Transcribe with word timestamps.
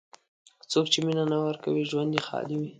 څوک 0.71 0.85
چې 0.93 0.99
مینه 1.05 1.23
نه 1.31 1.37
ورکوي، 1.45 1.83
ژوند 1.91 2.11
یې 2.15 2.21
خالي 2.27 2.55
وي. 2.59 2.69